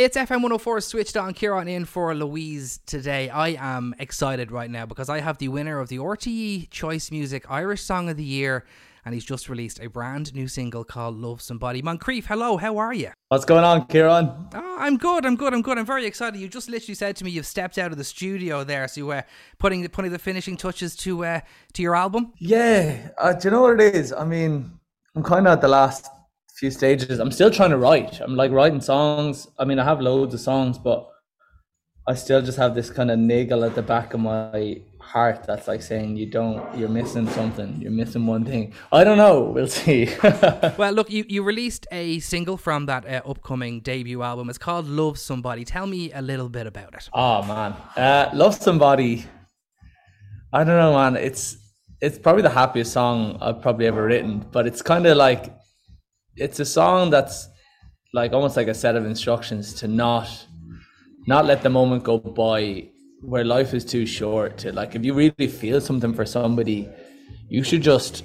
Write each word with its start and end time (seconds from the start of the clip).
It's 0.00 0.16
FM 0.16 0.40
104 0.40 0.80
switched 0.80 1.18
on. 1.18 1.34
Kieran 1.34 1.68
in 1.68 1.84
for 1.84 2.14
Louise 2.14 2.80
today. 2.86 3.28
I 3.28 3.48
am 3.48 3.94
excited 3.98 4.50
right 4.50 4.70
now 4.70 4.86
because 4.86 5.10
I 5.10 5.20
have 5.20 5.36
the 5.36 5.48
winner 5.48 5.78
of 5.78 5.90
the 5.90 5.98
RTE 5.98 6.70
Choice 6.70 7.10
Music 7.10 7.44
Irish 7.50 7.82
Song 7.82 8.08
of 8.08 8.16
the 8.16 8.24
Year 8.24 8.64
and 9.04 9.12
he's 9.12 9.26
just 9.26 9.50
released 9.50 9.78
a 9.78 9.88
brand 9.88 10.34
new 10.34 10.48
single 10.48 10.84
called 10.84 11.18
Love 11.18 11.42
Somebody. 11.42 11.82
Moncrieff, 11.82 12.24
hello, 12.24 12.56
how 12.56 12.78
are 12.78 12.94
you? 12.94 13.10
What's 13.28 13.44
going 13.44 13.62
on, 13.62 13.88
Kieran? 13.88 14.32
Oh, 14.54 14.76
I'm 14.78 14.96
good, 14.96 15.26
I'm 15.26 15.36
good, 15.36 15.52
I'm 15.52 15.60
good. 15.60 15.76
I'm 15.76 15.84
very 15.84 16.06
excited. 16.06 16.40
You 16.40 16.48
just 16.48 16.70
literally 16.70 16.94
said 16.94 17.14
to 17.16 17.24
me 17.24 17.30
you've 17.30 17.44
stepped 17.44 17.76
out 17.76 17.92
of 17.92 17.98
the 17.98 18.04
studio 18.04 18.64
there, 18.64 18.88
so 18.88 19.02
you 19.02 19.10
uh, 19.10 19.20
putting 19.58 19.86
putting 19.88 20.12
the 20.12 20.18
finishing 20.18 20.56
touches 20.56 20.96
to 20.96 21.26
uh, 21.26 21.40
to 21.74 21.82
your 21.82 21.94
album. 21.94 22.32
Yeah, 22.38 23.10
uh, 23.18 23.34
do 23.34 23.48
you 23.48 23.52
know 23.52 23.60
what 23.60 23.78
it 23.78 23.94
is? 23.94 24.14
I 24.14 24.24
mean, 24.24 24.80
I'm 25.14 25.22
kind 25.22 25.46
of 25.46 25.52
at 25.52 25.60
the 25.60 25.68
last 25.68 26.08
few 26.60 26.70
stages. 26.70 27.18
I'm 27.18 27.32
still 27.32 27.50
trying 27.50 27.70
to 27.70 27.78
write. 27.78 28.20
I'm 28.20 28.36
like 28.36 28.52
writing 28.52 28.82
songs. 28.82 29.48
I 29.58 29.64
mean, 29.64 29.78
I 29.78 29.84
have 29.84 29.98
loads 29.98 30.34
of 30.34 30.40
songs, 30.40 30.78
but 30.78 31.08
I 32.06 32.12
still 32.14 32.42
just 32.42 32.58
have 32.58 32.74
this 32.74 32.90
kind 32.90 33.10
of 33.10 33.18
niggle 33.18 33.64
at 33.64 33.74
the 33.74 33.82
back 33.82 34.12
of 34.12 34.20
my 34.20 34.82
heart 35.00 35.44
that's 35.44 35.66
like 35.66 35.80
saying 35.80 36.16
you 36.16 36.26
don't 36.26 36.62
you're 36.76 36.90
missing 36.90 37.26
something. 37.30 37.80
You're 37.80 37.90
missing 38.02 38.26
one 38.26 38.44
thing. 38.44 38.74
I 38.92 39.04
don't 39.04 39.16
know. 39.16 39.40
We'll 39.40 39.68
see. 39.68 40.08
Well 40.76 40.92
look 40.92 41.10
you, 41.10 41.24
you 41.28 41.42
released 41.42 41.86
a 41.90 42.18
single 42.20 42.58
from 42.58 42.84
that 42.86 43.06
uh, 43.06 43.22
upcoming 43.24 43.80
debut 43.80 44.22
album. 44.22 44.50
It's 44.50 44.58
called 44.58 44.86
love 44.86 45.18
somebody. 45.18 45.64
Tell 45.64 45.86
me 45.86 46.12
a 46.12 46.20
little 46.20 46.50
bit 46.50 46.66
about 46.66 46.94
it. 46.94 47.08
Oh 47.14 47.42
man. 47.42 47.72
Uh, 47.96 48.30
love 48.34 48.54
somebody 48.54 49.26
i 50.52 50.64
don't 50.64 50.76
know 50.76 50.92
man. 50.92 51.16
It's 51.16 51.56
it's 52.00 52.18
probably 52.18 52.42
the 52.42 52.56
happiest 52.60 52.92
song 52.92 53.38
i've 53.40 53.60
probably 53.62 53.86
ever 53.86 54.02
written 54.04 54.44
but 54.50 54.66
it's 54.66 54.82
kind 54.82 55.06
of 55.06 55.16
like 55.16 55.59
it's 56.40 56.58
a 56.58 56.64
song 56.64 57.10
that's 57.10 57.48
like 58.14 58.32
almost 58.32 58.56
like 58.56 58.68
a 58.68 58.74
set 58.74 58.96
of 58.96 59.04
instructions 59.04 59.74
to 59.74 59.86
not 59.86 60.28
not 61.26 61.44
let 61.44 61.62
the 61.62 61.68
moment 61.70 62.02
go 62.02 62.18
by 62.18 62.88
where 63.20 63.44
life 63.44 63.74
is 63.74 63.84
too 63.84 64.06
short 64.06 64.56
to 64.56 64.72
like 64.72 64.94
if 64.94 65.04
you 65.04 65.12
really 65.12 65.46
feel 65.46 65.80
something 65.80 66.14
for 66.14 66.24
somebody 66.24 66.88
you 67.48 67.62
should 67.62 67.82
just 67.82 68.24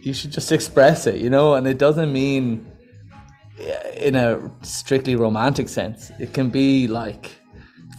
you 0.00 0.12
should 0.12 0.32
just 0.32 0.50
express 0.50 1.06
it 1.06 1.16
you 1.16 1.30
know? 1.30 1.54
And 1.54 1.66
it 1.66 1.78
doesn't 1.78 2.12
mean 2.12 2.66
eh, 3.58 4.06
in 4.08 4.16
a 4.16 4.50
strictly 4.62 5.14
romantic 5.14 5.68
sense. 5.68 6.10
It 6.18 6.34
can 6.34 6.50
be 6.50 6.88
like 6.88 7.30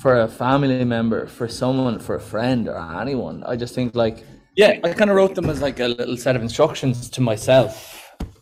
for 0.01 0.19
a 0.19 0.27
family 0.27 0.83
member 0.83 1.27
for 1.27 1.47
someone 1.47 1.97
for 1.99 2.15
a 2.15 2.19
friend 2.19 2.67
or 2.67 2.77
anyone. 3.01 3.41
I 3.45 3.55
just 3.55 3.73
think 3.73 3.95
like 3.95 4.25
yeah 4.55 4.79
i 4.83 4.93
kind 4.93 5.09
of 5.09 5.15
wrote 5.15 5.33
them 5.33 5.49
as 5.49 5.61
like 5.61 5.79
a 5.79 5.87
little 5.87 6.17
set 6.17 6.35
of 6.35 6.41
instructions 6.41 7.09
to 7.09 7.21
myself 7.21 7.92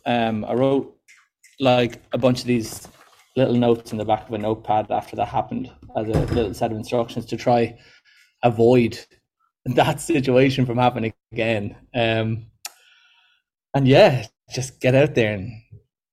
um 0.06 0.44
i 0.44 0.52
wrote 0.52 0.96
like 1.60 2.02
a 2.12 2.18
bunch 2.18 2.40
of 2.40 2.46
these 2.46 2.88
little 3.36 3.54
notes 3.54 3.92
in 3.92 3.98
the 3.98 4.04
back 4.04 4.26
of 4.26 4.34
a 4.34 4.38
notepad 4.38 4.90
after 4.90 5.16
that 5.16 5.28
happened 5.28 5.70
as 5.96 6.06
a 6.08 6.12
little 6.12 6.54
set 6.54 6.70
of 6.70 6.76
instructions 6.76 7.24
to 7.26 7.36
try 7.36 7.76
avoid 8.42 8.98
that 9.64 10.00
situation 10.00 10.66
from 10.66 10.78
happening 10.78 11.12
again. 11.32 11.76
Um, 11.94 12.46
and 13.74 13.86
yeah, 13.86 14.26
just 14.50 14.80
get 14.80 14.94
out 14.94 15.14
there 15.14 15.34
and 15.34 15.52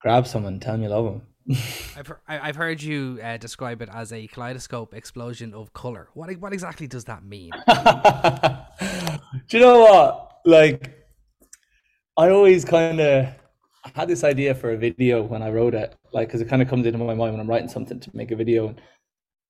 grab 0.01 0.27
someone, 0.27 0.59
tell 0.59 0.73
them 0.73 0.83
you 0.83 0.89
love 0.89 1.05
them. 1.05 1.21
I've 1.97 2.13
I've 2.27 2.55
heard 2.55 2.81
you 2.81 3.19
uh, 3.23 3.37
describe 3.37 3.81
it 3.81 3.89
as 3.91 4.13
a 4.13 4.27
kaleidoscope 4.27 4.93
explosion 4.93 5.53
of 5.53 5.73
color. 5.73 6.09
What 6.13 6.31
what 6.37 6.53
exactly 6.53 6.85
does 6.85 7.05
that 7.05 7.23
mean? 7.23 7.49
Do 9.47 9.57
you 9.57 9.63
know 9.63 9.79
what? 9.79 10.39
Like, 10.45 11.07
I 12.15 12.29
always 12.29 12.63
kind 12.63 13.01
of 13.01 13.29
had 13.95 14.07
this 14.07 14.23
idea 14.23 14.55
for 14.55 14.71
a 14.71 14.77
video 14.77 15.21
when 15.21 15.41
I 15.41 15.49
wrote 15.49 15.73
it, 15.73 15.95
like, 16.13 16.27
because 16.27 16.41
it 16.41 16.49
kind 16.49 16.61
of 16.61 16.67
comes 16.67 16.85
into 16.85 16.97
my 16.97 17.13
mind 17.13 17.33
when 17.33 17.39
I'm 17.39 17.49
writing 17.49 17.69
something 17.69 17.99
to 17.99 18.11
make 18.13 18.31
a 18.31 18.35
video. 18.35 18.67
And 18.67 18.81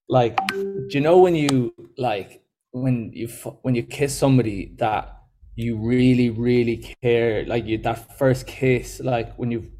like 0.09 0.35
do 0.47 0.89
you 0.89 0.99
know 0.99 1.19
when 1.19 1.35
you 1.35 1.73
like 1.97 2.41
when 2.71 3.11
you 3.13 3.27
when 3.61 3.75
you 3.75 3.83
kiss 3.83 4.17
somebody 4.17 4.73
that 4.79 5.15
you 5.55 5.77
really 5.77 6.31
really 6.31 6.95
care 7.01 7.45
like 7.45 7.65
you 7.65 7.77
that 7.77 8.17
first 8.17 8.47
kiss 8.47 8.99
like 8.99 9.33
when 9.35 9.51
you 9.51 9.71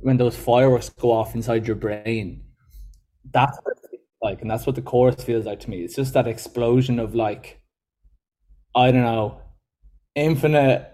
when 0.00 0.16
those 0.16 0.36
fireworks 0.36 0.88
go 0.88 1.12
off 1.12 1.34
inside 1.34 1.66
your 1.66 1.76
brain 1.76 2.42
that's 3.30 3.58
like 4.22 4.40
and 4.40 4.50
that's 4.50 4.66
what 4.66 4.74
the 4.74 4.82
chorus 4.82 5.22
feels 5.22 5.44
like 5.44 5.60
to 5.60 5.68
me 5.68 5.82
it's 5.82 5.96
just 5.96 6.14
that 6.14 6.26
explosion 6.26 6.98
of 6.98 7.14
like 7.14 7.60
i 8.74 8.90
don't 8.90 9.02
know 9.02 9.40
infinite 10.14 10.90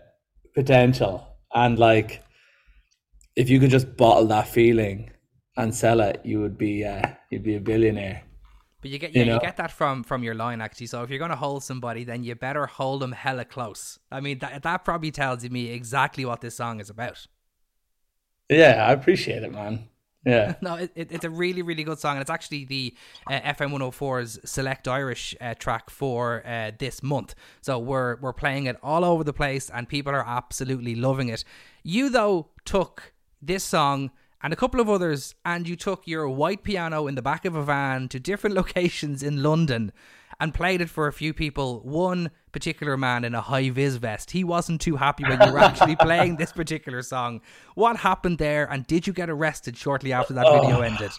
potential 0.54 1.36
and 1.54 1.78
like 1.78 2.24
if 3.40 3.48
you 3.50 3.58
could 3.60 3.70
just 3.70 3.96
bottle 3.96 4.26
that 4.26 4.46
feeling 4.48 5.10
and 5.56 5.74
sell 5.74 6.00
it 6.00 6.20
you 6.24 6.40
would 6.40 6.56
be 6.56 6.84
uh, 6.84 7.02
you'd 7.30 7.42
be 7.42 7.56
a 7.56 7.60
billionaire 7.60 8.22
but 8.80 8.90
you 8.90 8.98
get 8.98 9.14
yeah, 9.14 9.20
you, 9.20 9.26
know? 9.28 9.34
you, 9.34 9.40
get 9.40 9.56
that 9.58 9.70
from 9.70 10.02
from 10.02 10.22
your 10.22 10.34
line 10.34 10.60
actually. 10.60 10.86
So 10.86 11.02
if 11.02 11.10
you're 11.10 11.18
gonna 11.18 11.36
hold 11.36 11.62
somebody, 11.62 12.04
then 12.04 12.24
you 12.24 12.34
better 12.34 12.66
hold 12.66 13.02
them 13.02 13.12
hella 13.12 13.44
close. 13.44 13.98
I 14.10 14.20
mean 14.20 14.38
that 14.38 14.62
that 14.62 14.84
probably 14.84 15.10
tells 15.10 15.48
me 15.48 15.70
exactly 15.70 16.24
what 16.24 16.40
this 16.40 16.56
song 16.56 16.80
is 16.80 16.88
about. 16.88 17.26
Yeah, 18.48 18.86
I 18.86 18.92
appreciate 18.92 19.42
it, 19.42 19.52
man. 19.52 19.88
Yeah. 20.24 20.54
no, 20.60 20.74
it, 20.74 20.90
it, 20.94 21.12
it's 21.12 21.24
a 21.24 21.30
really, 21.30 21.62
really 21.62 21.84
good 21.84 21.98
song. 21.98 22.16
And 22.16 22.20
it's 22.20 22.30
actually 22.30 22.64
the 22.64 22.94
uh, 23.28 23.40
FM 23.40 23.70
104's 23.72 24.40
Select 24.44 24.88
Irish 24.88 25.34
uh, 25.40 25.54
track 25.54 25.88
for 25.88 26.42
uh, 26.44 26.72
this 26.76 27.02
month. 27.02 27.34
So 27.62 27.78
we're, 27.78 28.16
we're 28.16 28.32
playing 28.32 28.66
it 28.66 28.76
all 28.82 29.04
over 29.04 29.24
the 29.24 29.32
place 29.32 29.70
and 29.70 29.88
people 29.88 30.12
are 30.12 30.26
absolutely 30.26 30.94
loving 30.94 31.28
it. 31.28 31.44
You, 31.84 32.10
though, 32.10 32.48
took 32.64 33.14
this 33.42 33.64
song 33.64 34.10
and 34.42 34.52
a 34.52 34.56
couple 34.56 34.80
of 34.80 34.88
others, 34.88 35.34
and 35.44 35.68
you 35.68 35.76
took 35.76 36.06
your 36.06 36.28
white 36.28 36.62
piano 36.62 37.06
in 37.06 37.14
the 37.14 37.22
back 37.22 37.44
of 37.44 37.54
a 37.54 37.62
van 37.62 38.08
to 38.08 38.18
different 38.18 38.56
locations 38.62 39.22
in 39.22 39.42
London 39.42 39.92
and 40.40 40.54
played 40.54 40.80
it 40.80 40.88
for 40.88 41.06
a 41.06 41.12
few 41.12 41.34
people. 41.34 41.80
One 41.80 42.30
particular 42.50 42.96
man 42.96 43.24
in 43.24 43.34
a 43.34 43.42
high 43.42 43.68
vis 43.70 43.96
vest, 43.96 44.30
he 44.30 44.42
wasn't 44.42 44.80
too 44.80 44.96
happy 44.96 45.24
when 45.24 45.40
you 45.40 45.52
were 45.52 45.58
actually 45.58 45.96
playing 46.00 46.36
this 46.36 46.52
particular 46.52 47.02
song. 47.02 47.42
What 47.74 47.98
happened 47.98 48.38
there, 48.38 48.64
and 48.70 48.86
did 48.86 49.06
you 49.06 49.12
get 49.12 49.28
arrested 49.28 49.76
shortly 49.76 50.12
after 50.12 50.32
that 50.34 50.46
oh, 50.46 50.60
video 50.60 50.80
ended? 50.80 51.10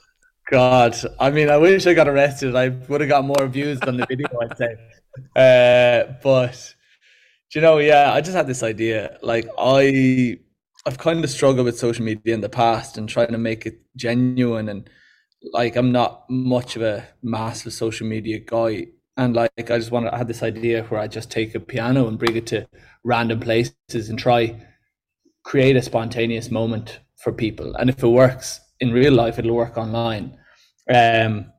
God, 0.49 0.97
I 1.19 1.29
mean, 1.29 1.49
I 1.49 1.57
wish 1.57 1.85
I 1.85 1.93
got 1.93 2.07
arrested. 2.07 2.55
I 2.55 2.69
would 2.69 3.01
have 3.01 3.09
got 3.09 3.23
more 3.23 3.45
views 3.47 3.79
than 3.79 3.97
the 3.97 4.05
video, 4.07 4.27
I'd 4.41 4.57
say. 4.57 4.75
Uh, 5.35 6.13
but, 6.23 6.75
you 7.53 7.61
know, 7.61 7.77
yeah, 7.77 8.11
I 8.11 8.21
just 8.21 8.35
had 8.35 8.47
this 8.47 8.63
idea. 8.63 9.17
Like, 9.21 9.47
I 9.57 10.39
I've 10.85 10.97
kind 10.97 11.23
of 11.23 11.29
struggled 11.29 11.65
with 11.65 11.77
social 11.77 12.03
media 12.03 12.33
in 12.33 12.41
the 12.41 12.49
past 12.49 12.97
and 12.97 13.07
trying 13.07 13.31
to 13.31 13.37
make 13.37 13.65
it 13.65 13.81
genuine 13.95 14.67
and 14.67 14.89
like 15.53 15.75
I'm 15.75 15.91
not 15.91 16.29
much 16.29 16.75
of 16.75 16.81
a 16.81 17.07
massive 17.21 17.73
social 17.73 18.07
media 18.07 18.39
guy. 18.39 18.87
And 19.17 19.35
like 19.35 19.51
I 19.69 19.77
just 19.77 19.91
wanted 19.91 20.13
I 20.13 20.17
had 20.17 20.27
this 20.27 20.43
idea 20.43 20.83
where 20.83 20.99
I 20.99 21.07
just 21.07 21.29
take 21.29 21.53
a 21.53 21.59
piano 21.59 22.07
and 22.07 22.17
bring 22.17 22.35
it 22.35 22.47
to 22.47 22.67
random 23.03 23.39
places 23.39 24.09
and 24.09 24.17
try 24.17 24.59
create 25.43 25.75
a 25.75 25.81
spontaneous 25.81 26.49
moment 26.49 26.99
for 27.17 27.31
people. 27.31 27.75
And 27.75 27.89
if 27.89 28.01
it 28.01 28.07
works 28.07 28.59
in 28.79 28.91
real 28.91 29.13
life 29.13 29.37
it'll 29.37 29.55
work 29.55 29.77
online. 29.77 30.37
Um 30.91 31.51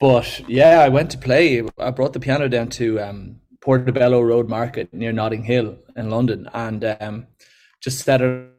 but 0.00 0.48
yeah 0.48 0.80
I 0.80 0.88
went 0.88 1.10
to 1.10 1.18
play. 1.18 1.62
I 1.78 1.90
brought 1.90 2.14
the 2.14 2.20
piano 2.20 2.48
down 2.48 2.68
to 2.70 2.98
um 3.00 3.40
Portobello 3.60 4.22
Road 4.22 4.48
Market 4.48 4.92
near 4.92 5.12
Notting 5.12 5.44
Hill 5.44 5.76
in 5.96 6.08
London. 6.08 6.48
And 6.54 6.84
um 7.00 7.26
just 7.82 8.04
set 8.04 8.22
it, 8.22 8.50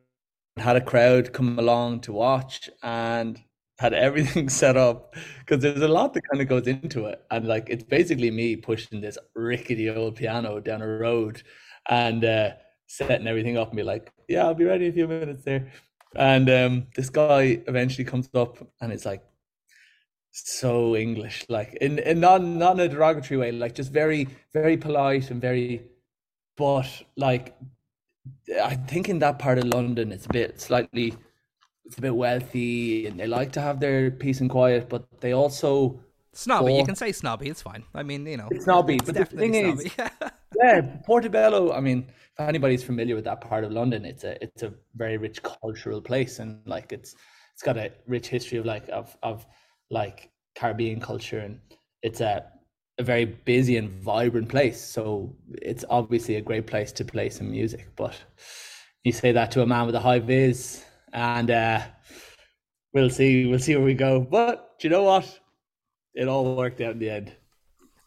had 0.57 0.75
a 0.75 0.81
crowd 0.81 1.33
come 1.33 1.57
along 1.57 2.01
to 2.01 2.13
watch 2.13 2.69
and 2.83 3.39
had 3.79 3.93
everything 3.93 4.49
set 4.61 4.77
up 4.77 5.15
because 5.39 5.61
there's 5.61 5.81
a 5.81 5.87
lot 5.87 6.13
that 6.13 6.21
kind 6.31 6.41
of 6.41 6.47
goes 6.47 6.67
into 6.67 7.05
it. 7.05 7.23
And 7.31 7.47
like 7.47 7.69
it's 7.69 7.83
basically 7.83 8.31
me 8.31 8.55
pushing 8.55 9.01
this 9.01 9.17
rickety 9.35 9.89
old 9.89 10.15
piano 10.15 10.59
down 10.59 10.81
a 10.81 10.87
road 10.87 11.41
and 11.89 12.23
uh, 12.23 12.51
setting 12.87 13.27
everything 13.27 13.57
up 13.57 13.69
and 13.69 13.77
be 13.77 13.83
like 13.83 14.13
yeah 14.27 14.45
i'll 14.45 14.53
be 14.53 14.65
ready 14.65 14.85
in 14.85 14.91
a 14.91 14.93
few 14.93 15.07
minutes 15.07 15.43
there. 15.43 15.71
And 16.15 16.47
um, 16.49 16.87
this 16.95 17.09
guy 17.09 17.63
eventually 17.67 18.05
comes 18.05 18.29
up 18.35 18.59
and 18.81 18.93
it's 18.93 19.05
like 19.05 19.23
so 20.35 20.95
english 20.95 21.45
like 21.47 21.75
in, 21.79 21.99
in 21.99 22.19
not 22.19 22.41
not 22.41 22.73
in 22.73 22.79
a 22.79 22.89
derogatory 22.89 23.37
way 23.37 23.51
like 23.51 23.75
just 23.75 23.91
very 23.91 24.27
very 24.51 24.75
polite 24.75 25.29
and 25.29 25.39
very 25.39 25.83
but 26.57 26.87
like 27.15 27.55
I 28.63 28.75
think 28.75 29.09
in 29.09 29.19
that 29.19 29.39
part 29.39 29.57
of 29.57 29.65
London, 29.65 30.11
it's 30.11 30.25
a 30.25 30.29
bit 30.29 30.59
slightly, 30.59 31.15
it's 31.85 31.97
a 31.97 32.01
bit 32.01 32.15
wealthy, 32.15 33.07
and 33.07 33.19
they 33.19 33.27
like 33.27 33.51
to 33.53 33.61
have 33.61 33.79
their 33.79 34.11
peace 34.11 34.41
and 34.41 34.49
quiet, 34.49 34.89
but 34.89 35.05
they 35.19 35.33
also 35.33 35.99
snobby. 36.33 36.75
You 36.75 36.85
can 36.85 36.95
say 36.95 37.11
snobby. 37.11 37.49
It's 37.49 37.61
fine. 37.61 37.83
I 37.93 38.03
mean, 38.03 38.25
you 38.25 38.37
know, 38.37 38.47
it's 38.51 38.65
snobby. 38.65 38.95
It's 38.95 39.05
but 39.05 39.15
the 39.15 39.25
thing 39.25 39.53
snobby. 39.53 39.85
is, 39.85 39.91
yeah, 40.63 40.81
Portobello. 41.05 41.73
I 41.73 41.79
mean, 41.79 42.07
if 42.09 42.39
anybody's 42.39 42.83
familiar 42.83 43.15
with 43.15 43.25
that 43.25 43.41
part 43.41 43.63
of 43.63 43.71
London, 43.71 44.05
it's 44.05 44.23
a 44.23 44.41
it's 44.43 44.63
a 44.63 44.73
very 44.95 45.17
rich 45.17 45.41
cultural 45.43 46.01
place, 46.01 46.39
and 46.39 46.61
like 46.65 46.91
it's 46.91 47.15
it's 47.53 47.63
got 47.63 47.77
a 47.77 47.91
rich 48.07 48.27
history 48.27 48.57
of 48.57 48.65
like 48.65 48.87
of 48.89 49.15
of 49.23 49.45
like 49.89 50.31
Caribbean 50.55 50.99
culture, 50.99 51.39
and 51.39 51.59
it's 52.01 52.21
a 52.21 52.45
a 52.99 53.03
very 53.03 53.25
busy 53.25 53.77
and 53.77 53.89
vibrant 53.89 54.49
place. 54.49 54.79
So 54.79 55.35
it's 55.61 55.83
obviously 55.89 56.35
a 56.35 56.41
great 56.41 56.67
place 56.67 56.91
to 56.93 57.05
play 57.05 57.29
some 57.29 57.51
music. 57.51 57.87
But 57.95 58.15
you 59.03 59.11
say 59.11 59.31
that 59.31 59.51
to 59.51 59.61
a 59.61 59.65
man 59.65 59.85
with 59.85 59.95
a 59.95 59.99
high 59.99 60.19
vis, 60.19 60.83
and 61.11 61.49
uh, 61.49 61.81
we'll 62.93 63.09
see. 63.09 63.45
We'll 63.45 63.59
see 63.59 63.75
where 63.75 63.85
we 63.85 63.93
go. 63.93 64.19
But 64.19 64.79
do 64.79 64.87
you 64.87 64.91
know 64.91 65.03
what? 65.03 65.39
It 66.13 66.27
all 66.27 66.55
worked 66.55 66.81
out 66.81 66.93
in 66.93 66.99
the 66.99 67.09
end. 67.09 67.33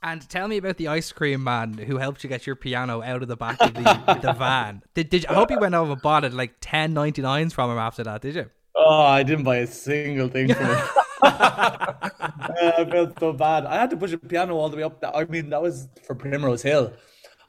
And 0.02 0.28
tell 0.28 0.46
me 0.46 0.58
about 0.58 0.76
the 0.76 0.86
ice 0.86 1.10
cream 1.10 1.42
man 1.42 1.74
who 1.74 1.96
helped 1.96 2.22
you 2.22 2.28
get 2.28 2.46
your 2.46 2.54
piano 2.54 3.02
out 3.02 3.22
of 3.22 3.28
the 3.28 3.36
back 3.36 3.60
of 3.60 3.74
the, 3.74 3.80
the 4.22 4.32
van. 4.34 4.82
Did, 4.94 5.10
did 5.10 5.24
you, 5.24 5.28
I 5.28 5.34
hope 5.34 5.50
you 5.50 5.58
went 5.58 5.74
over 5.74 5.92
and 5.92 6.02
bought 6.02 6.24
it 6.24 6.32
like 6.32 6.54
ten 6.60 6.94
ninety 6.94 7.22
nines 7.22 7.52
from 7.52 7.70
him 7.70 7.78
after 7.78 8.04
that? 8.04 8.22
Did 8.22 8.36
you? 8.36 8.50
Oh, 8.76 9.02
I 9.02 9.24
didn't 9.24 9.44
buy 9.44 9.56
a 9.56 9.66
single 9.66 10.28
thing 10.28 10.54
from 10.54 10.66
him. 10.66 10.78
I 11.26 12.86
felt 12.90 13.18
so 13.18 13.32
bad. 13.32 13.66
I 13.66 13.76
had 13.76 13.90
to 13.90 13.96
push 13.96 14.12
a 14.12 14.18
piano 14.18 14.56
all 14.56 14.68
the 14.68 14.76
way 14.76 14.82
up. 14.82 15.02
I 15.14 15.24
mean, 15.24 15.50
that 15.50 15.60
was 15.60 15.88
for 16.04 16.14
Primrose 16.14 16.62
Hill. 16.62 16.92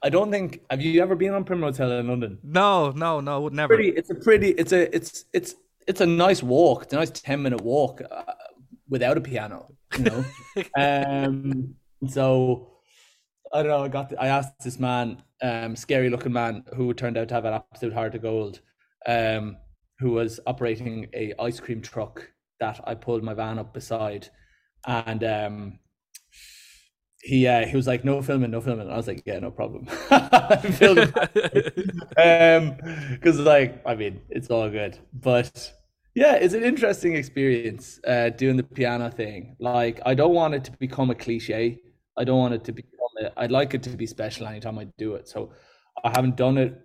I 0.03 0.09
don't 0.09 0.31
think. 0.31 0.61
Have 0.69 0.81
you 0.81 1.01
ever 1.01 1.15
been 1.15 1.33
on 1.33 1.43
Primrose 1.43 1.77
Hill 1.77 1.91
in 1.91 2.07
London? 2.07 2.39
No, 2.43 2.91
no, 2.91 3.19
no, 3.19 3.47
never. 3.47 3.75
Pretty, 3.75 3.89
it's 3.89 4.09
a 4.09 4.15
pretty. 4.15 4.49
It's 4.49 4.71
a. 4.71 4.95
It's 4.95 5.25
it's 5.33 5.55
it's 5.87 6.01
a 6.01 6.05
nice 6.05 6.43
walk. 6.43 6.83
It's 6.83 6.93
a 6.93 6.97
nice 6.97 7.09
ten 7.11 7.41
minute 7.41 7.61
walk 7.61 8.01
uh, 8.09 8.23
without 8.89 9.17
a 9.17 9.21
piano. 9.21 9.71
You 9.97 10.03
know. 10.05 10.25
um. 10.77 11.75
So 12.07 12.71
I 13.53 13.63
don't 13.63 13.71
know. 13.71 13.83
I 13.83 13.87
got. 13.87 14.09
The, 14.09 14.21
I 14.21 14.27
asked 14.27 14.63
this 14.63 14.79
man, 14.79 15.21
um, 15.41 15.75
scary 15.75 16.09
looking 16.09 16.33
man, 16.33 16.63
who 16.75 16.93
turned 16.93 17.17
out 17.17 17.29
to 17.29 17.33
have 17.33 17.45
an 17.45 17.53
absolute 17.53 17.93
heart 17.93 18.15
of 18.15 18.21
gold, 18.21 18.59
um, 19.07 19.57
who 19.99 20.11
was 20.11 20.39
operating 20.45 21.07
a 21.13 21.33
ice 21.39 21.59
cream 21.59 21.81
truck 21.81 22.29
that 22.59 22.79
I 22.85 22.95
pulled 22.95 23.23
my 23.23 23.33
van 23.33 23.59
up 23.59 23.73
beside, 23.73 24.29
and 24.85 25.23
um, 25.23 25.79
he 27.21 27.47
uh, 27.47 27.65
he 27.65 27.75
was 27.75 27.87
like, 27.87 28.05
"No 28.05 28.21
filming, 28.21 28.51
no 28.51 28.61
filming." 28.61 28.85
And 28.85 28.93
I 28.93 28.97
was 28.97 29.07
like, 29.07 29.23
"Yeah, 29.25 29.39
no 29.39 29.51
problem." 29.51 29.85
filming, 30.73 31.13
um, 32.17 32.77
because 33.11 33.39
like 33.39 33.81
I 33.85 33.95
mean, 33.95 34.21
it's 34.29 34.49
all 34.49 34.69
good, 34.69 34.97
but 35.13 35.73
yeah, 36.17 36.33
it's 36.33 36.55
an 36.55 36.63
interesting 36.63 37.15
experience 37.15 37.99
uh, 38.07 38.29
doing 38.29 38.57
the 38.57 38.63
piano 38.63 39.11
thing. 39.11 39.55
Like, 39.59 40.01
I 40.03 40.15
don't 40.15 40.33
want 40.33 40.55
it 40.55 40.63
to 40.63 40.71
become 40.71 41.11
a 41.11 41.15
cliche. 41.15 41.77
I 42.17 42.23
don't 42.23 42.39
want 42.39 42.55
it 42.55 42.63
to 42.63 42.71
become. 42.71 42.91
A, 43.21 43.39
I'd 43.39 43.51
like 43.51 43.75
it 43.75 43.83
to 43.83 43.89
be 43.91 44.07
special 44.07 44.47
anytime 44.47 44.79
I 44.79 44.85
do 44.97 45.13
it. 45.13 45.27
So 45.27 45.51
I 46.03 46.09
haven't 46.09 46.35
done 46.35 46.57
it 46.57 46.81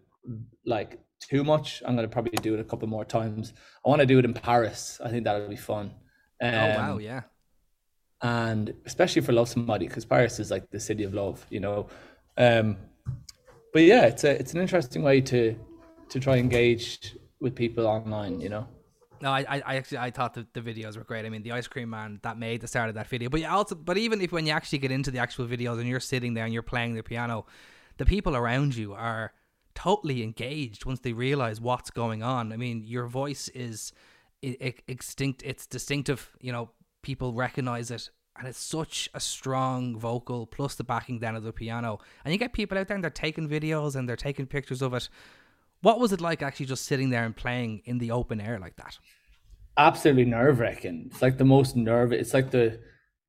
like 0.67 1.01
too 1.29 1.45
much. 1.45 1.83
I'm 1.87 1.97
gonna 1.97 2.09
probably 2.09 2.33
do 2.43 2.55
it 2.55 2.61
a 2.61 2.65
couple 2.65 2.89
more 2.89 3.05
times. 3.05 3.53
I 3.85 3.89
want 3.89 4.01
to 4.01 4.07
do 4.07 4.19
it 4.19 4.25
in 4.25 4.35
Paris. 4.35 5.01
I 5.05 5.09
think 5.09 5.25
that 5.25 5.39
would 5.39 5.51
be 5.51 5.57
fun. 5.57 5.93
Um, 6.41 6.55
oh 6.55 6.77
wow, 6.77 6.99
yeah. 6.99 7.23
And 8.23 8.75
especially 8.87 9.23
for 9.23 9.33
Love 9.33 9.49
Somebody, 9.49 9.89
because 9.89 10.05
Paris 10.05 10.39
is 10.39 10.51
like 10.51 10.71
the 10.71 10.81
city 10.81 11.05
of 11.05 11.15
love, 11.15 11.45
you 11.51 11.61
know. 11.61 11.89
Um, 12.37 12.77
but 13.73 13.83
yeah, 13.83 14.07
it's 14.07 14.25
a 14.25 14.31
it's 14.31 14.55
an 14.55 14.61
interesting 14.61 15.03
way 15.03 15.21
to 15.23 15.57
to 16.11 16.21
try 16.21 16.37
engage 16.37 17.17
with 17.41 17.55
people 17.55 17.87
online, 17.87 18.41
you 18.41 18.49
know. 18.49 18.67
No, 19.21 19.31
I, 19.31 19.63
I 19.65 19.77
actually 19.77 19.99
I 19.99 20.11
thought 20.11 20.35
the, 20.35 20.47
the 20.53 20.61
videos 20.61 20.97
were 20.97 21.05
great. 21.05 21.25
I 21.25 21.29
mean, 21.29 21.43
the 21.43 21.53
ice 21.53 21.69
cream 21.69 21.91
man 21.91 22.19
that 22.23 22.39
made 22.39 22.61
the 22.61 22.67
start 22.67 22.89
of 22.89 22.97
that 22.97 23.07
video, 23.07 23.29
but 23.29 23.41
you 23.41 23.47
also, 23.47 23.77
but 23.77 23.97
even 23.97 24.21
if 24.21 24.33
when 24.33 24.47
you 24.47 24.53
actually 24.53 24.79
get 24.79 24.91
into 24.91 25.13
the 25.13 25.21
actual 25.21 25.47
videos 25.47 25.79
and 25.79 25.89
you're 25.89 26.01
sitting 26.01 26.35
there 26.35 26.45
and 26.45 26.53
you're 26.53 26.63
playing 26.63 26.95
the 26.95 27.03
piano, 27.05 27.47
the 27.99 28.05
people 28.05 28.35
around 28.35 28.75
you 28.75 28.95
are 28.95 29.33
totally 29.75 30.23
engaged 30.23 30.85
once 30.85 31.01
they 31.01 31.13
realize 31.13 31.61
what's 31.61 31.91
going 31.91 32.23
on. 32.23 32.53
I 32.53 32.57
mean, 32.57 32.83
your 32.85 33.07
voice 33.07 33.49
is 33.49 33.93
extinct. 34.43 35.43
It's 35.45 35.67
distinctive. 35.67 36.31
You 36.41 36.53
know, 36.53 36.71
people 37.03 37.33
recognize 37.33 37.91
it, 37.91 38.11
and 38.39 38.49
it's 38.49 38.59
such 38.59 39.09
a 39.15 39.21
strong 39.21 39.99
vocal 39.99 40.47
plus 40.47 40.75
the 40.75 40.85
backing 40.85 41.19
down 41.19 41.37
of 41.37 41.43
the 41.43 41.53
piano. 41.53 41.99
And 42.25 42.33
you 42.33 42.39
get 42.39 42.53
people 42.53 42.79
out 42.79 42.89
there 42.89 42.95
and 42.95 43.05
they're 43.05 43.11
taking 43.11 43.49
videos 43.49 43.97
and 43.97 44.09
they're 44.09 44.17
taking 44.17 44.47
pictures 44.47 44.83
of 44.83 44.95
it. 44.95 45.09
What 45.83 45.99
was 45.99 46.13
it 46.13 46.21
like 46.21 46.43
actually 46.43 46.67
just 46.67 46.85
sitting 46.87 47.11
there 47.11 47.25
and 47.25 47.37
playing 47.37 47.83
in 47.85 47.99
the 47.99 48.13
open 48.13 48.41
air 48.41 48.59
like 48.59 48.77
that? 48.77 48.99
Absolutely 49.77 50.25
nerve 50.25 50.61
wracking. 50.61 51.09
It's 51.11 51.23
like 51.23 51.39
the 51.39 51.45
most 51.45 51.77
nerve. 51.77 52.13
It's 52.13 52.35
like 52.35 52.51
the, 52.51 52.79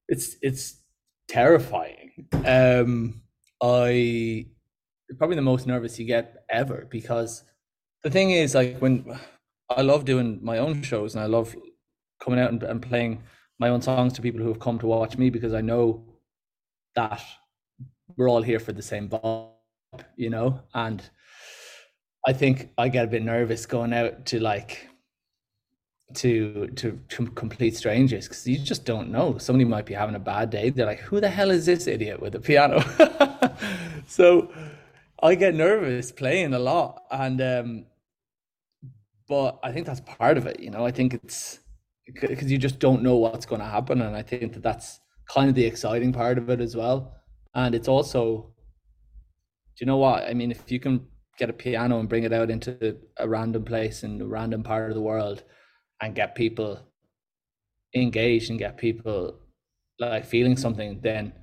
it's 0.08 0.36
it's 0.42 0.80
terrifying. 1.28 2.28
Um, 2.46 3.24
I 3.62 4.48
probably 5.18 5.36
the 5.36 5.42
most 5.42 5.68
nervous 5.68 6.00
you 6.00 6.06
get 6.06 6.44
ever 6.50 6.88
because 6.90 7.44
the 8.04 8.10
thing 8.10 8.32
is 8.32 8.56
like 8.56 8.78
when 8.80 9.20
I 9.70 9.82
love 9.82 10.06
doing 10.06 10.40
my 10.42 10.58
own 10.58 10.82
shows 10.82 11.16
and 11.16 11.24
I 11.24 11.28
love 11.28 11.56
coming 12.22 12.40
out 12.40 12.52
and, 12.52 12.64
and 12.64 12.82
playing 12.82 13.24
my 13.60 13.70
own 13.70 13.82
songs 13.82 14.14
to 14.14 14.22
people 14.22 14.42
who 14.42 14.48
have 14.48 14.60
come 14.60 14.80
to 14.80 14.88
watch 14.88 15.18
me 15.18 15.30
because 15.30 15.54
I 15.54 15.62
know 15.62 16.04
that 16.96 17.22
we're 18.16 18.30
all 18.30 18.42
here 18.42 18.60
for 18.60 18.72
the 18.72 18.82
same 18.82 19.10
vibe, 19.10 19.50
you 20.16 20.30
know, 20.30 20.62
and 20.74 21.02
I 22.26 22.34
think 22.34 22.70
I 22.78 22.90
get 22.90 23.06
a 23.06 23.08
bit 23.08 23.24
nervous 23.24 23.66
going 23.66 23.94
out 23.94 24.26
to 24.28 24.40
like 24.40 24.90
to 26.16 26.68
to, 26.76 27.00
to 27.10 27.28
complete 27.28 27.76
strangers 27.76 28.28
because 28.28 28.46
you 28.48 28.60
just 28.60 28.86
don't 28.86 29.10
know. 29.10 29.38
Somebody 29.38 29.66
might 29.66 29.86
be 29.86 29.94
having 29.94 30.16
a 30.16 30.20
bad 30.20 30.50
day. 30.50 30.70
They're 30.70 30.86
like, 30.86 31.00
"Who 31.00 31.20
the 31.20 31.30
hell 31.30 31.52
is 31.52 31.66
this 31.66 31.88
idiot 31.88 32.22
with 32.22 32.36
a 32.36 32.40
piano?" 32.40 32.84
so 34.08 34.52
I 35.22 35.36
get 35.36 35.56
nervous 35.56 36.12
playing 36.12 36.54
a 36.54 36.60
lot, 36.60 37.04
and 37.12 37.42
um, 37.42 37.86
but 39.28 39.60
I 39.64 39.72
think 39.72 39.86
that's 39.86 40.02
part 40.02 40.38
of 40.38 40.46
it. 40.46 40.60
You 40.60 40.70
know, 40.70 40.86
I 40.86 40.92
think 40.92 41.14
it's 41.14 41.60
because 42.06 42.52
you 42.52 42.58
just 42.58 42.80
don't 42.80 43.04
know 43.04 43.16
what's 43.18 43.46
going 43.46 43.62
to 43.62 43.68
happen, 43.68 44.02
and 44.02 44.16
I 44.16 44.22
think 44.22 44.54
that 44.54 44.64
that's 44.64 45.00
kind 45.30 45.50
of 45.50 45.56
the 45.56 45.66
exciting 45.66 46.12
part 46.12 46.38
of 46.38 46.50
it 46.50 46.60
as 46.60 46.76
well. 46.76 47.16
And 47.56 47.76
it's 47.76 47.88
also, 47.88 48.54
do 49.78 49.80
you 49.80 49.86
know 49.86 49.98
what 49.98 50.24
I 50.24 50.34
mean? 50.34 50.52
If 50.52 50.72
you 50.72 50.80
can 50.80 51.08
get 51.38 51.50
a 51.50 51.54
piano 51.54 52.00
and 52.00 52.10
bring 52.10 52.24
it 52.24 52.34
out 52.34 52.50
into 52.50 52.98
a 53.18 53.28
random 53.28 53.64
place 53.64 54.04
in 54.04 54.22
a 54.22 54.26
random 54.26 54.64
part 54.64 54.90
of 54.90 54.96
the 54.96 55.02
world 55.02 55.44
and 56.02 56.16
get 56.16 56.36
people 56.36 56.80
engaged 57.96 58.50
and 58.50 58.60
get 58.60 58.78
people 58.78 59.40
like 60.00 60.26
feeling 60.26 60.58
something, 60.58 61.00
then 61.02 61.34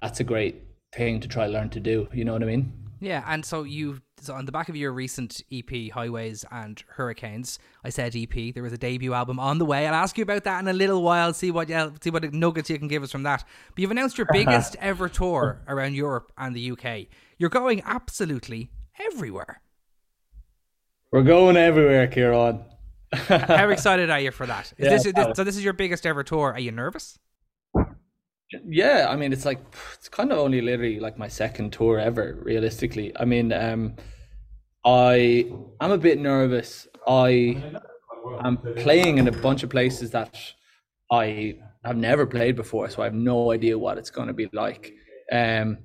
that's 0.00 0.20
a 0.20 0.24
great 0.24 0.62
thing 0.92 1.20
to 1.20 1.28
try 1.28 1.46
learn 1.46 1.68
to 1.70 1.80
do. 1.80 2.08
You 2.12 2.24
know 2.24 2.32
what 2.32 2.42
I 2.42 2.46
mean? 2.46 2.72
Yeah, 3.04 3.22
and 3.26 3.44
so 3.44 3.64
you 3.64 4.00
so 4.20 4.32
on 4.32 4.46
the 4.46 4.52
back 4.52 4.70
of 4.70 4.76
your 4.76 4.92
recent 4.92 5.42
EP, 5.52 5.90
Highways 5.92 6.44
and 6.50 6.82
Hurricanes, 6.88 7.58
I 7.84 7.90
said 7.90 8.16
EP. 8.16 8.54
There 8.54 8.62
was 8.62 8.72
a 8.72 8.78
debut 8.78 9.12
album 9.12 9.38
on 9.38 9.58
the 9.58 9.66
way. 9.66 9.86
I'll 9.86 9.94
ask 9.94 10.16
you 10.16 10.22
about 10.22 10.44
that 10.44 10.60
in 10.60 10.68
a 10.68 10.72
little 10.72 11.02
while. 11.02 11.34
See 11.34 11.50
what 11.50 11.68
you 11.68 11.92
see 12.00 12.08
what 12.08 12.32
nuggets 12.32 12.70
you 12.70 12.78
can 12.78 12.88
give 12.88 13.02
us 13.02 13.12
from 13.12 13.24
that. 13.24 13.44
But 13.74 13.82
you've 13.82 13.90
announced 13.90 14.16
your 14.16 14.26
biggest 14.32 14.76
ever 14.80 15.10
tour 15.10 15.60
around 15.68 15.94
Europe 15.94 16.32
and 16.38 16.56
the 16.56 16.70
UK. 16.70 17.08
You're 17.36 17.50
going 17.50 17.82
absolutely 17.84 18.70
everywhere. 18.98 19.60
We're 21.12 21.22
going 21.22 21.58
everywhere, 21.58 22.06
Kieran. 22.06 22.64
How 23.12 23.68
excited 23.70 24.08
are 24.08 24.20
you 24.20 24.30
for 24.30 24.46
that? 24.46 24.72
Is 24.78 24.84
yeah, 24.84 24.90
this, 24.90 25.02
this, 25.12 25.36
so 25.36 25.44
this 25.44 25.56
is 25.56 25.62
your 25.62 25.74
biggest 25.74 26.06
ever 26.06 26.24
tour. 26.24 26.52
Are 26.52 26.58
you 26.58 26.72
nervous? 26.72 27.18
Yeah, 28.52 29.08
I 29.10 29.16
mean 29.16 29.32
it's 29.32 29.44
like 29.44 29.60
it's 29.94 30.08
kind 30.08 30.30
of 30.30 30.38
only 30.38 30.60
literally 30.60 31.00
like 31.00 31.18
my 31.18 31.28
second 31.28 31.72
tour 31.72 31.98
ever, 31.98 32.38
realistically. 32.42 33.12
I 33.16 33.24
mean, 33.24 33.52
um 33.52 33.96
I 34.84 35.50
I'm 35.80 35.92
a 35.92 35.98
bit 35.98 36.18
nervous. 36.20 36.86
I 37.06 37.62
am 38.44 38.58
playing 38.76 39.18
in 39.18 39.28
a 39.28 39.32
bunch 39.32 39.62
of 39.62 39.70
places 39.70 40.10
that 40.12 40.38
I 41.10 41.58
have 41.84 41.96
never 41.96 42.26
played 42.26 42.56
before, 42.56 42.88
so 42.90 43.02
I 43.02 43.06
have 43.06 43.14
no 43.14 43.52
idea 43.52 43.78
what 43.78 43.98
it's 43.98 44.10
going 44.10 44.28
to 44.28 44.34
be 44.34 44.48
like. 44.52 44.94
Um, 45.32 45.78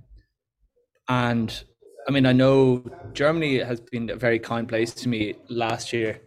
and 1.08 1.64
I 2.08 2.12
mean, 2.12 2.26
I 2.26 2.32
know 2.34 2.84
Germany 3.14 3.60
has 3.60 3.80
been 3.82 4.10
a 4.10 4.16
very 4.16 4.40
kind 4.40 4.68
place 4.68 4.94
to 4.96 5.10
me 5.10 5.36
last 5.50 5.94
year, 5.94 6.22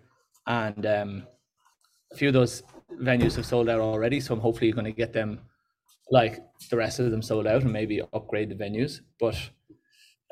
and 0.46 0.84
um, 0.86 1.26
a 2.12 2.16
few 2.16 2.28
of 2.28 2.34
those 2.34 2.62
venues 3.00 3.36
have 3.36 3.46
sold 3.46 3.68
out 3.68 3.80
already. 3.80 4.20
So 4.20 4.34
I'm 4.34 4.40
hopefully 4.40 4.72
going 4.72 4.84
to 4.84 4.92
get 4.92 5.12
them, 5.12 5.40
like 6.12 6.44
the 6.70 6.76
rest 6.76 7.00
of 7.00 7.10
them, 7.10 7.22
sold 7.22 7.46
out, 7.46 7.62
and 7.62 7.72
maybe 7.72 8.02
upgrade 8.12 8.50
the 8.50 8.54
venues. 8.54 9.00
But 9.18 9.36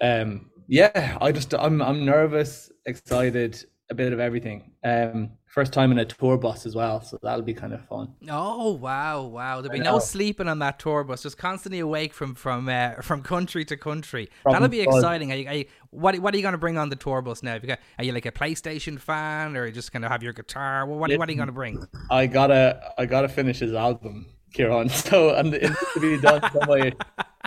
um, 0.01 0.51
yeah, 0.69 1.19
I 1.21 1.33
just 1.33 1.55
I'm 1.55 1.81
I'm 1.83 2.05
nervous, 2.05 2.71
excited, 2.87 3.65
a 3.89 3.95
bit 3.95 4.13
of 4.13 4.21
everything. 4.21 4.73
Um, 4.85 5.31
first 5.47 5.73
time 5.73 5.91
in 5.91 5.99
a 5.99 6.05
tour 6.05 6.37
bus 6.37 6.67
as 6.67 6.77
well, 6.77 7.01
so 7.01 7.19
that'll 7.23 7.43
be 7.43 7.55
kind 7.55 7.73
of 7.73 7.83
fun. 7.87 8.15
Oh 8.29 8.73
wow, 8.73 9.23
wow! 9.23 9.63
There'll 9.63 9.77
be 9.77 9.83
no 9.83 9.99
sleeping 9.99 10.49
on 10.49 10.59
that 10.59 10.79
tour 10.79 11.03
bus, 11.03 11.23
just 11.23 11.39
constantly 11.39 11.81
awake 11.81 12.13
from 12.13 12.35
from 12.35 12.69
uh, 12.69 12.93
from 13.03 13.23
country 13.23 13.65
to 13.65 13.77
country. 13.79 14.29
From 14.43 14.53
that'll 14.53 14.69
be 14.69 14.83
exciting. 14.83 15.33
Are 15.33 15.37
you, 15.37 15.49
are 15.49 15.55
you, 15.55 15.65
what 15.89 16.19
what 16.19 16.35
are 16.35 16.37
you 16.37 16.43
going 16.43 16.53
to 16.53 16.59
bring 16.59 16.77
on 16.77 16.91
the 16.91 16.97
tour 16.97 17.23
bus 17.23 17.43
now? 17.43 17.55
You 17.55 17.75
are 17.99 18.05
you 18.05 18.13
like 18.13 18.27
a 18.27 18.33
PlayStation 18.33 19.01
fan, 19.01 19.57
or 19.57 19.63
are 19.63 19.67
you 19.67 19.73
just 19.73 19.93
going 19.93 20.03
to 20.03 20.11
have 20.11 20.23
your 20.23 20.35
guitar? 20.35 20.85
What 20.85 20.99
what, 20.99 21.19
what 21.19 21.27
are 21.27 21.33
you 21.33 21.39
going 21.39 21.49
to 21.49 21.53
bring? 21.53 21.83
I 22.11 22.27
gotta 22.27 22.93
I 22.99 23.07
gotta 23.07 23.31
finish 23.31 23.61
his 23.61 23.73
album, 23.73 24.27
Kieran. 24.53 24.89
So 25.11 25.35
and 25.35 25.55
it 25.55 25.63
needs 25.63 25.95
to 25.95 26.01
be 26.01 26.21
done 26.21 26.43
somewhere. 26.53 26.93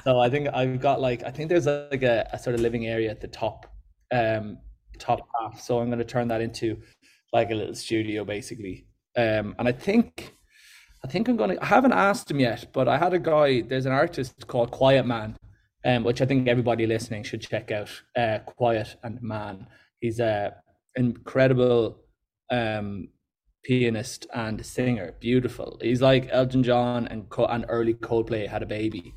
so 0.03 0.19
I 0.19 0.29
think 0.29 0.50
I've 0.53 0.79
got 0.79 1.01
like 1.01 1.24
I 1.24 1.31
think 1.31 1.50
there's 1.50 1.65
like 1.65 2.03
a, 2.03 2.27
a 2.31 2.39
sort 2.39 2.55
of 2.55 2.62
living 2.62 2.88
area 2.88 3.12
at 3.12 3.22
the 3.22 3.27
top. 3.27 3.67
Um, 4.12 4.57
top 5.00 5.27
half. 5.39 5.60
So 5.60 5.79
I'm 5.79 5.88
going 5.88 6.00
to 6.00 6.05
turn 6.05 6.27
that 6.29 6.41
into 6.41 6.77
like 7.31 7.51
a 7.51 7.55
little 7.55 7.75
studio 7.75 8.24
basically. 8.24 8.86
Um, 9.17 9.55
and 9.60 9.67
I 9.67 9.72
think, 9.72 10.33
I 11.03 11.07
think 11.07 11.27
I'm 11.27 11.38
to, 11.38 11.57
I 11.62 11.65
haven't 11.65 11.93
asked 11.93 12.29
him 12.31 12.39
yet, 12.39 12.67
but 12.74 12.88
I 12.88 12.98
had 12.98 13.13
a 13.13 13.19
guy, 13.19 13.62
there's 13.62 13.86
an 13.86 13.91
artist 13.91 14.48
called 14.48 14.72
Quiet 14.72 15.05
Man, 15.05 15.36
um, 15.86 16.03
which 16.03 16.22
I 16.22 16.25
think 16.25 16.48
everybody 16.48 16.88
listening 16.88 17.24
should 17.24 17.41
check 17.41 17.72
out. 17.72 17.89
Uh, 18.15 18.39
Quiet 18.39 18.95
and 19.03 19.22
Man. 19.22 19.67
He's 20.00 20.19
a 20.19 20.55
incredible 20.95 21.98
um, 22.50 23.10
pianist 23.63 24.27
and 24.34 24.65
singer. 24.65 25.15
Beautiful. 25.20 25.77
He's 25.82 26.01
like 26.01 26.29
Elton 26.32 26.63
John 26.63 27.08
and 27.08 27.25
and 27.50 27.65
early 27.70 27.93
Coldplay 27.93 28.48
had 28.48 28.63
a 28.63 28.65
baby, 28.67 29.13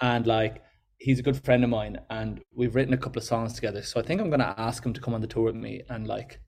and 0.00 0.26
like 0.26 0.62
he's 0.98 1.18
a 1.18 1.22
good 1.22 1.42
friend 1.44 1.64
of 1.64 1.70
mine, 1.70 1.98
and 2.10 2.40
we've 2.54 2.74
written 2.74 2.94
a 2.94 2.98
couple 2.98 3.20
of 3.20 3.24
songs 3.24 3.52
together. 3.52 3.82
So 3.82 4.00
I 4.00 4.02
think 4.02 4.20
I'm 4.20 4.30
gonna 4.30 4.54
ask 4.56 4.84
him 4.84 4.92
to 4.92 5.00
come 5.00 5.14
on 5.14 5.20
the 5.20 5.26
tour 5.26 5.44
with 5.44 5.56
me 5.56 5.82
and 5.88 6.06
like 6.06 6.40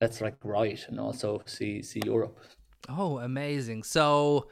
let's 0.00 0.20
like 0.20 0.36
write 0.44 0.86
and 0.88 1.00
also 1.00 1.42
see 1.46 1.82
see 1.82 2.00
Europe. 2.04 2.38
Oh, 2.88 3.18
amazing! 3.18 3.82
So. 3.82 4.48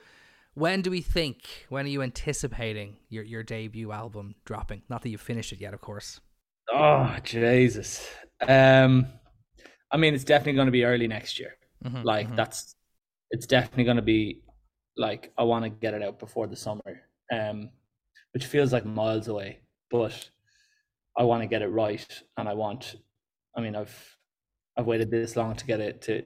When 0.55 0.83
do 0.83 0.91
we 0.91 1.03
think? 1.03 1.43
When 1.69 1.87
are 1.87 1.89
you 1.89 2.03
anticipating 2.03 2.97
your, 3.09 3.23
your 3.23 3.45
debut 3.45 3.93
album 3.93 4.35
dropping? 4.45 4.83
Not 4.89 5.03
that 5.03 5.11
you've 5.11 5.21
finished 5.21 5.53
it 5.53 5.61
yet, 5.61 5.73
of 5.73 5.81
course. 5.81 6.21
Oh 6.73 7.15
Jesus! 7.23 8.05
Um, 8.41 9.07
I 9.93 9.99
mean, 9.99 10.15
it's 10.15 10.25
definitely 10.25 10.55
going 10.55 10.67
to 10.67 10.73
be 10.73 10.85
early 10.85 11.07
next 11.07 11.39
year. 11.39 11.55
Mm-hmm, 11.85 12.03
like 12.03 12.27
mm-hmm. 12.27 12.37
that's, 12.37 12.75
it's 13.31 13.47
definitely 13.47 13.85
going 13.85 13.97
to 13.97 14.03
be 14.03 14.43
like 14.97 15.33
I 15.39 15.45
want 15.45 15.65
to 15.65 15.71
get 15.71 15.95
it 15.95 16.03
out 16.03 16.19
before 16.19 16.47
the 16.47 16.57
summer. 16.57 17.03
Um, 17.33 17.71
which 18.33 18.47
feels 18.47 18.73
like 18.73 18.85
miles 18.85 19.29
away, 19.29 19.61
but 19.91 20.31
I 21.17 21.25
want 21.25 21.43
to 21.43 21.49
get 21.49 21.63
it 21.63 21.69
right, 21.69 22.23
and 22.37 22.49
I 22.49 22.55
want. 22.55 22.97
I 23.57 23.61
mean, 23.61 23.75
I've 23.75 24.17
I've 24.77 24.87
waited 24.87 25.11
this 25.11 25.37
long 25.37 25.57
to 25.57 25.67
get 25.67 25.81
it 25.81 26.03
to 26.03 26.25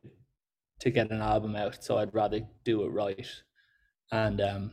to 0.80 0.90
get 0.90 1.11
an 1.11 1.23
album 1.23 1.56
out, 1.56 1.82
so 1.82 1.99
I'd 1.99 2.14
rather 2.14 2.40
do 2.64 2.85
it 2.85 2.88
right, 2.88 3.26
and 4.11 4.40
um, 4.40 4.71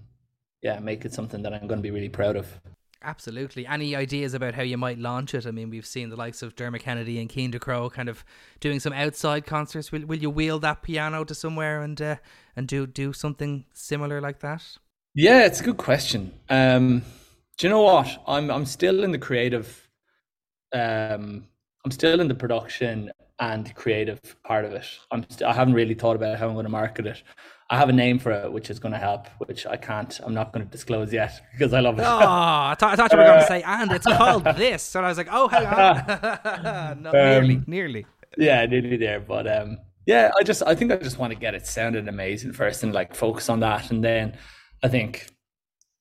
yeah, 0.61 0.79
make 0.79 1.05
it 1.05 1.13
something 1.13 1.43
that 1.43 1.53
I'm 1.53 1.67
going 1.67 1.79
to 1.79 1.83
be 1.83 1.91
really 1.91 2.09
proud 2.09 2.35
of. 2.35 2.59
Absolutely. 3.01 3.65
Any 3.65 3.95
ideas 3.95 4.33
about 4.33 4.55
how 4.55 4.61
you 4.61 4.77
might 4.77 4.99
launch 4.99 5.33
it? 5.33 5.45
I 5.45 5.51
mean, 5.51 5.69
we've 5.69 5.85
seen 5.85 6.09
the 6.09 6.17
likes 6.17 6.41
of 6.41 6.55
Dermot 6.55 6.81
Kennedy 6.81 7.19
and 7.19 7.31
Cian 7.31 7.51
Ducrot 7.51 7.93
kind 7.93 8.09
of 8.09 8.25
doing 8.59 8.79
some 8.79 8.91
outside 8.91 9.45
concerts. 9.45 9.91
Will 9.91 10.05
Will 10.05 10.19
you 10.19 10.29
wheel 10.29 10.59
that 10.59 10.81
piano 10.81 11.23
to 11.23 11.33
somewhere 11.33 11.81
and 11.81 12.01
uh, 12.01 12.15
and 12.57 12.67
do 12.67 12.85
do 12.85 13.13
something 13.13 13.65
similar 13.73 14.19
like 14.19 14.39
that? 14.39 14.63
Yeah, 15.15 15.45
it's 15.45 15.61
a 15.61 15.63
good 15.63 15.77
question. 15.77 16.33
Um, 16.49 17.03
do 17.57 17.67
you 17.67 17.69
know 17.69 17.81
what? 17.81 18.21
I'm 18.27 18.51
I'm 18.51 18.65
still 18.65 19.03
in 19.03 19.11
the 19.11 19.17
creative. 19.17 19.89
Um, 20.73 21.47
I'm 21.85 21.91
still 21.91 22.19
in 22.19 22.27
the 22.27 22.35
production 22.35 23.11
and 23.39 23.73
creative 23.75 24.19
part 24.43 24.65
of 24.65 24.73
it. 24.73 24.85
I'm 25.11 25.23
st- 25.29 25.43
I 25.43 25.53
haven't 25.53 25.73
really 25.73 25.93
thought 25.93 26.17
about 26.17 26.37
how 26.37 26.47
I'm 26.47 26.53
going 26.53 26.65
to 26.65 26.69
market 26.69 27.07
it. 27.07 27.23
I 27.71 27.77
have 27.77 27.89
a 27.89 27.93
name 27.93 28.17
for 28.17 28.31
it, 28.31 28.51
which 28.51 28.71
is 28.71 28.79
going 28.79 28.93
to 28.93 28.97
help, 28.97 29.27
which 29.37 29.67
I 29.67 29.77
can't. 29.77 30.19
I'm 30.23 30.33
not 30.33 30.51
going 30.51 30.65
to 30.65 30.71
disclose 30.71 31.13
yet 31.13 31.39
because 31.51 31.73
I 31.73 31.81
love 31.81 31.99
it. 31.99 32.03
Oh, 32.03 32.17
I, 32.19 32.75
th- 32.79 32.91
I 32.91 32.95
thought 32.95 33.11
you 33.11 33.17
were 33.19 33.25
going 33.25 33.39
to 33.39 33.45
say, 33.45 33.61
and 33.61 33.91
it's 33.91 34.05
called 34.05 34.43
this, 34.57 34.95
and 34.95 35.05
I 35.05 35.09
was 35.09 35.17
like, 35.17 35.27
oh, 35.31 35.47
hang 35.47 35.65
on, 35.67 37.03
no, 37.03 37.11
nearly, 37.11 37.55
um, 37.55 37.65
nearly. 37.67 38.05
Yeah, 38.37 38.65
nearly 38.65 38.97
there, 38.97 39.19
but 39.19 39.47
um, 39.47 39.77
yeah, 40.05 40.31
I 40.39 40.43
just, 40.43 40.63
I 40.65 40.73
think 40.73 40.91
I 40.91 40.97
just 40.97 41.19
want 41.19 41.31
to 41.33 41.39
get 41.39 41.53
it 41.53 41.67
sounding 41.67 42.07
amazing 42.07 42.53
first, 42.53 42.83
and 42.83 42.93
like 42.93 43.15
focus 43.15 43.49
on 43.49 43.59
that, 43.59 43.91
and 43.91 44.03
then 44.03 44.37
I 44.83 44.87
think 44.87 45.27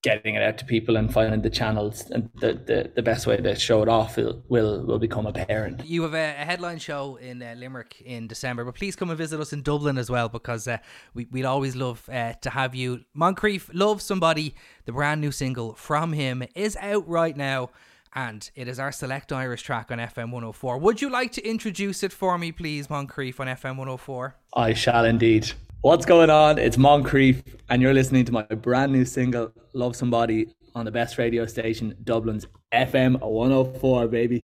getting 0.02 0.37
it 0.37 0.43
out 0.43 0.57
to 0.59 0.64
people 0.64 0.97
and 0.97 1.12
finding 1.12 1.43
the 1.43 1.50
channels 1.50 2.09
and 2.11 2.31
the, 2.37 2.52
the, 2.52 2.90
the 2.95 3.02
best 3.02 3.26
way 3.26 3.37
to 3.37 3.55
show 3.57 3.83
it 3.83 3.88
off 3.88 4.17
will 4.17 4.43
will, 4.49 4.85
will 4.87 4.99
become 4.99 5.26
apparent. 5.26 5.85
You 5.85 6.02
have 6.02 6.14
a, 6.14 6.37
a 6.40 6.45
headline 6.45 6.78
show 6.78 7.17
in 7.17 7.43
uh, 7.43 7.55
Limerick 7.57 8.00
in 8.02 8.28
December, 8.28 8.64
but 8.64 8.75
please 8.75 8.95
come 8.95 9.11
and 9.11 9.19
visit 9.19 9.40
us 9.40 9.52
in 9.52 9.62
Dublin 9.62 9.99
as 9.99 10.09
well 10.09 10.28
because 10.28 10.69
uh, 10.69 10.78
we, 11.14 11.26
we'd 11.31 11.45
always 11.45 11.75
love 11.75 12.09
uh, 12.12 12.35
to 12.35 12.50
have 12.50 12.75
you. 12.75 13.05
Moncrieff, 13.17 13.71
Love 13.73 14.00
Somebody, 14.00 14.55
the 14.85 14.93
brand 14.93 15.21
new 15.21 15.33
single 15.33 15.75
from 15.75 16.12
him, 16.12 16.45
is 16.55 16.76
out 16.76 17.07
right 17.09 17.37
now 17.37 17.71
and 18.14 18.50
it 18.55 18.69
is 18.69 18.78
our 18.78 18.93
select 18.93 19.33
Irish 19.33 19.62
track 19.62 19.90
on 19.90 19.99
FM 19.99 20.31
104. 20.31 20.78
Would 20.78 21.02
you 21.02 21.11
like 21.11 21.33
to 21.33 21.47
introduce 21.47 22.02
it 22.02 22.12
for 22.12 22.38
me, 22.38 22.52
please, 22.52 22.87
Moncrieff, 22.87 23.40
on 23.40 23.49
FM 23.49 23.76
104? 23.76 24.37
I 24.55 24.73
shall 24.73 25.05
indeed. 25.05 25.52
What's 25.82 26.04
going 26.04 26.28
on? 26.28 26.58
It's 26.58 26.76
Moncrieff, 26.76 27.40
and 27.68 27.80
you're 27.80 27.94
listening 27.94 28.25
to 28.25 28.32
my 28.32 28.42
brand 28.42 28.90
new 28.90 29.04
single, 29.04 29.52
Love 29.75 29.94
Somebody, 29.94 30.49
on 30.75 30.85
the 30.85 30.90
best 30.90 31.18
radio 31.18 31.47
station, 31.47 31.94
Dublin's 32.02 32.49
FM 32.75 33.20
104, 33.20 34.08
baby. 34.08 34.40